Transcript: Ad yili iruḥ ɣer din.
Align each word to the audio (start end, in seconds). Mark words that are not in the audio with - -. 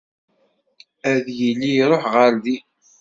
Ad 1.11 1.25
yili 1.37 1.69
iruḥ 1.81 2.03
ɣer 2.13 2.31
din. 2.43 2.65